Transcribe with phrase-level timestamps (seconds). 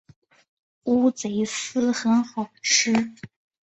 [0.85, 2.91] 乌贼丝很好吃